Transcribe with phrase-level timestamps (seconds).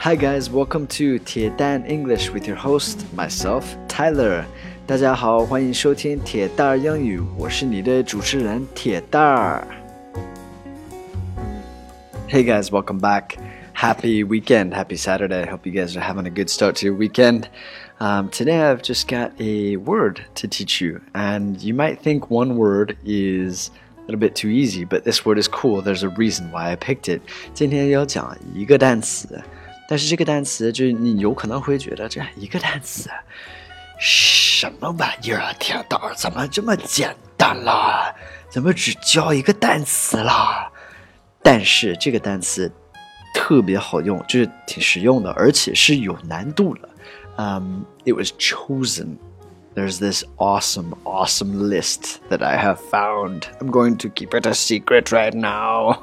[0.00, 4.44] Hi guys, welcome to 铁蛋 English with your host myself Tyler.
[4.86, 9.66] 大家好，欢迎收听铁蛋儿英语，我是你的主持人铁蛋儿。
[12.28, 13.36] Hey guys, welcome back.
[13.74, 15.44] Happy weekend, happy Saturday.
[15.44, 17.48] Hope you guys are having a good start to your weekend.
[17.98, 22.56] Um, today I've just got a word to teach you, and you might think one
[22.56, 25.82] word is a little bit too easy, but this word is cool.
[25.82, 27.22] There's a reason why I picked it.
[27.52, 29.42] 今天要讲一个单词。
[29.91, 33.09] 但是这个单词，就你有可能会觉得这一个单词，
[33.99, 35.51] 什么玩意儿啊？
[35.59, 38.15] 天道怎么这么简单啦？
[38.49, 40.71] 怎么只教一个单词啦？
[41.43, 42.71] 但是这个单词
[43.35, 46.87] 特别好用，就是挺实用的，而且是有难度的。
[47.35, 49.17] Um, it was chosen
[49.74, 53.48] there's this awesome, awesome list that I have found.
[53.60, 55.98] I'm going to keep it a secret right now.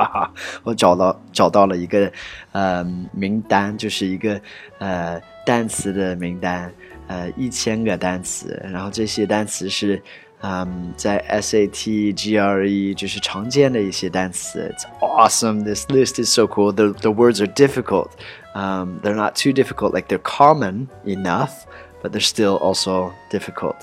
[0.63, 2.11] 我找到找到了一个
[2.51, 4.39] 呃名单，就是一个
[4.79, 6.71] 呃单词的名单，
[7.07, 10.01] 呃一千个单词，然后这些单词是。
[10.41, 14.71] 嗯，在 SAT、GRE 就是常见的一些单词。
[14.71, 15.63] It's awesome.
[15.63, 16.71] This list is so cool.
[16.71, 18.09] The the words are difficult.
[18.53, 19.95] Um, they're not too difficult.
[19.95, 21.65] Like they're common enough
[22.01, 23.75] but they're still also difficult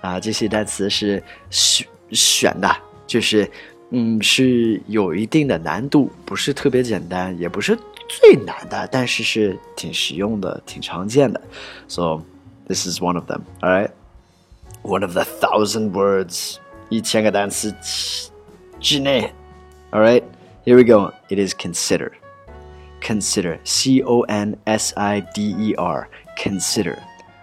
[0.00, 3.50] 啊，这些单词是选选的，就是
[3.90, 11.40] 嗯是有一定的难度，不是特别简单，也不是最难的，但是是挺实用的，挺常见的。
[11.88, 12.22] So
[12.66, 13.42] this is one of them.
[13.60, 13.90] All right,
[14.82, 16.56] one of the thousand words，
[16.88, 17.74] 一千个单词
[18.80, 19.32] 之内。
[19.92, 20.22] All right,
[20.64, 21.12] here we go.
[21.28, 22.12] It is consider.
[23.02, 23.58] Consider.
[23.64, 26.08] C O N S I D E R.
[26.36, 26.96] Consider.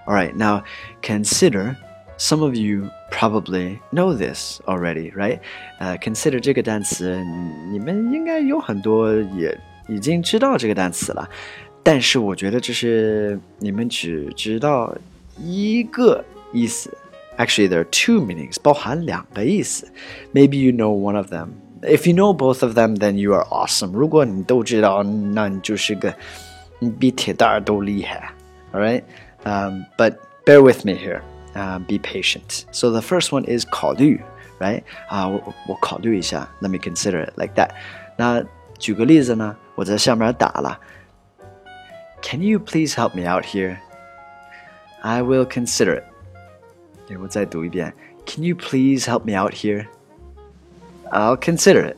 [0.06, 0.64] All right, now
[1.02, 1.76] consider.
[2.22, 5.40] Some of you probably know this already, right?
[5.80, 7.16] 呃、uh,，consider 这个单词，
[7.72, 9.58] 你们应该有很多也
[9.88, 11.30] 已经知道这个单词了。
[11.82, 14.94] 但是我觉得这是你们只知道
[15.38, 16.22] 一个
[16.52, 16.94] 意思。
[17.38, 19.88] Actually, there are two meanings，包含两个意思。
[20.34, 21.52] Maybe you know one of them.
[21.82, 23.94] If you know both of them, then you are awesome.
[23.94, 26.14] 如果你都知道，那你就是个
[26.80, 28.34] 你比铁蛋儿都厉害。
[28.74, 29.04] All right.
[29.46, 31.22] Um, but bear with me here.
[31.56, 32.66] Uh, be patient.
[32.72, 34.22] So the first one is 考虑,
[34.60, 34.84] right?
[35.10, 36.48] 啊，我我考虑一下.
[36.62, 37.72] Let me consider it like that.
[38.18, 38.44] 那
[38.78, 40.80] 举个例子呢，我在下面打了。
[42.22, 43.78] Can you please help me out here?
[45.02, 46.04] I will consider it.
[47.08, 47.94] 对，我再读一遍。
[48.26, 49.88] Can you please help me out here?
[51.12, 51.98] I'll consider it.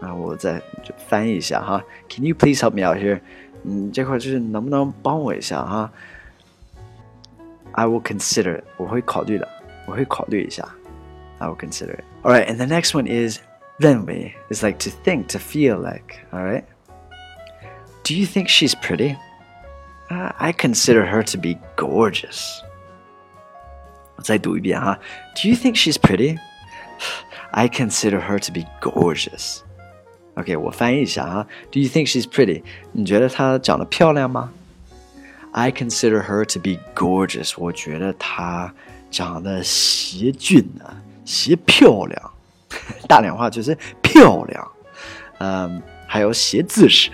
[0.00, 0.60] 啊，我再
[1.08, 1.82] 翻译一下哈。
[2.10, 3.20] Can you please help me out here?
[3.62, 5.90] 嗯，这块就是能不能帮我一下哈
[7.72, 8.64] ？I will consider it.
[8.76, 9.48] 我会考虑的，
[9.86, 10.66] 我会考虑一下。
[11.38, 12.04] I will consider it.
[12.22, 13.40] All right, and the next one is
[13.78, 16.20] 认为 is like to think, to feel like.
[16.30, 16.64] All right.
[18.04, 19.16] Do you think she's pretty?
[20.10, 22.60] Uh, I consider her to be gorgeous.
[24.16, 24.98] 我再读一遍哈。
[25.34, 26.38] Do you think she's pretty?
[27.50, 29.60] I consider her to be gorgeous.
[30.34, 31.46] OK，我翻译一下哈。
[31.72, 32.62] Do you think she's pretty？
[32.92, 34.52] 你觉得她长得漂亮吗
[35.52, 37.54] ？I consider her to be gorgeous。
[37.56, 38.72] 我觉得她
[39.10, 42.30] 长得邪俊啊，邪漂亮。
[43.08, 44.70] 大连话就是漂亮。
[45.38, 47.10] 嗯，还有斜字式。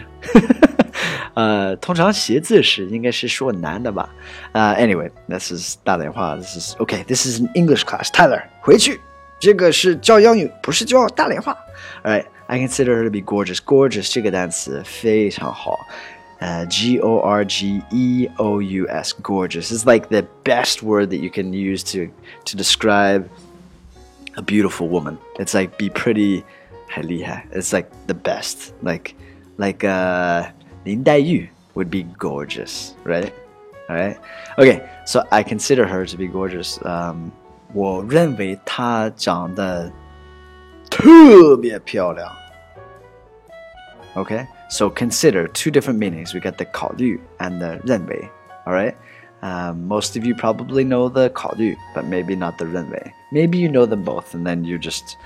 [1.35, 4.11] 呃，通常斜字式应该是说男的吧？
[4.53, 9.01] 呃、uh,，anyway，this is 大连话，this is OK，this、okay, is an English class。Tyler，回去，
[9.39, 11.57] 这个是教英语，不是教大连话。
[12.03, 15.79] Alright，I consider her to be gorgeous。gorgeous 这个单词非常好。
[16.41, 19.71] uh, G O R G E O U S, gorgeous.
[19.71, 22.11] It's like the best word that you can use to
[22.47, 23.29] to describe
[24.37, 25.19] a beautiful woman.
[25.39, 26.45] It's like be pretty,
[26.89, 27.45] 很厉害.
[27.53, 28.73] It's like the best.
[28.83, 29.15] Like
[29.59, 30.51] like uh,
[30.87, 33.33] Lin Yu would be gorgeous, right?
[33.89, 34.17] All right.
[34.59, 36.79] Okay, so I consider her to be gorgeous.
[36.87, 37.33] Um,
[37.73, 39.91] 我认为她长得
[40.91, 42.29] 特别漂亮。
[44.17, 44.47] Okay.
[44.69, 46.33] So consider two different meanings.
[46.33, 48.29] We got the 考虑 and the 认为.
[48.67, 48.95] All right.
[49.43, 53.13] Um, most of you probably know the 考虑, but maybe not the 认为.
[53.33, 55.17] Maybe you know them both, and then you're just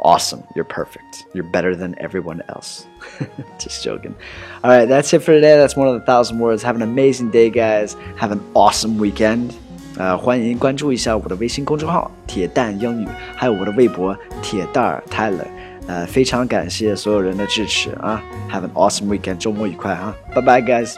[0.00, 0.42] awesome.
[0.54, 1.24] You're perfect.
[1.32, 2.84] You're better than everyone else.
[3.58, 4.14] just joking.
[4.62, 5.56] All right, that's it for today.
[5.56, 6.62] That's one of the thousand words.
[6.64, 7.96] Have an amazing day, guys.
[8.18, 9.52] Have an awesome weekend.
[9.96, 15.46] 呃，欢迎关注一下我的微信公众号“铁蛋英语”，还有我的微博“铁蛋儿 Tyler”。
[15.87, 20.13] 呃，非常感谢所有人的支持啊！Have an awesome weekend，周末愉快啊！
[20.35, 20.95] 拜拜，guys。